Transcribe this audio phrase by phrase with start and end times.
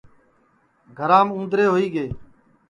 [0.97, 2.05] گھرام اُوندرے ہوئی گے